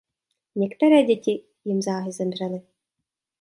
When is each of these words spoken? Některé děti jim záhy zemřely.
Některé 0.55 1.03
děti 1.03 1.43
jim 1.65 1.81
záhy 1.81 2.11
zemřely. 2.11 2.61